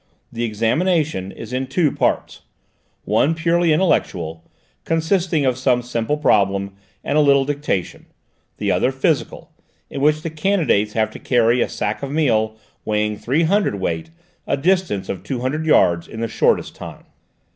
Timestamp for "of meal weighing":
12.01-13.15